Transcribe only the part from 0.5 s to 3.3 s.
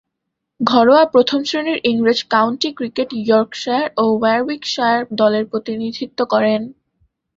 ঘরোয়া প্রথম-শ্রেণীর ইংরেজ কাউন্টি ক্রিকেটে